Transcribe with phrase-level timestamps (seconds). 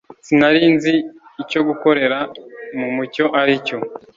[0.25, 0.93] Sinari nzi
[1.43, 2.19] icyo gukorera
[2.79, 3.77] mu mucyo ari cyo,